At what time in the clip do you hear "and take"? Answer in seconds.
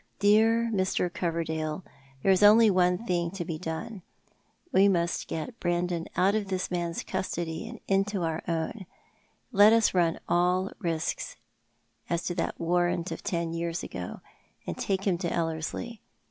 14.65-15.05